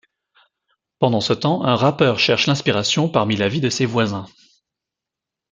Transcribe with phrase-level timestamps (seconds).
[0.97, 4.25] Pendant ce temps, un rappeur cherche l'inspiration parmi la vie de ses voisins.